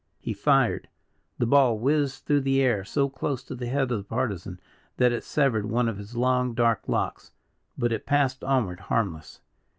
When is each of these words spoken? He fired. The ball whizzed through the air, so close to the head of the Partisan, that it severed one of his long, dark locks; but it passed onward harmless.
He 0.19 0.33
fired. 0.33 0.87
The 1.37 1.45
ball 1.45 1.77
whizzed 1.77 2.25
through 2.25 2.41
the 2.41 2.59
air, 2.59 2.83
so 2.83 3.07
close 3.07 3.43
to 3.43 3.53
the 3.53 3.67
head 3.67 3.91
of 3.91 3.99
the 3.99 4.03
Partisan, 4.03 4.59
that 4.97 5.11
it 5.11 5.23
severed 5.23 5.67
one 5.67 5.87
of 5.87 5.99
his 5.99 6.15
long, 6.15 6.55
dark 6.55 6.87
locks; 6.89 7.31
but 7.77 7.91
it 7.91 8.07
passed 8.07 8.43
onward 8.43 8.79
harmless. 8.79 9.41